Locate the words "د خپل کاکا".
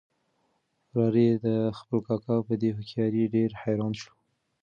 1.45-2.35